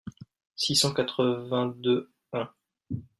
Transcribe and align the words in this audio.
six 0.55 0.73
cent 0.79 0.93
quatre-vingt-deux-un. 0.95 2.49